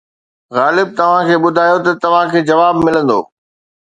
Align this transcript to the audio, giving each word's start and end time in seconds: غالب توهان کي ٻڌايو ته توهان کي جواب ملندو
غالب 0.57 0.87
توهان 0.97 1.23
کي 1.29 1.35
ٻڌايو 1.43 1.77
ته 1.85 1.91
توهان 2.03 2.27
کي 2.33 2.41
جواب 2.49 2.75
ملندو 2.85 3.19